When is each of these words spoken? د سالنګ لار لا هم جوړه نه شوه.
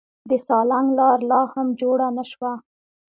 د 0.29 0.31
سالنګ 0.45 0.87
لار 0.99 1.19
لا 1.29 1.41
هم 1.53 1.67
جوړه 1.81 2.07
نه 2.17 2.23
شوه. 2.31 2.53